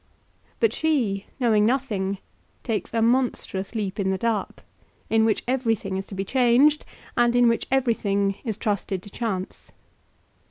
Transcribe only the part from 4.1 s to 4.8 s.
dark,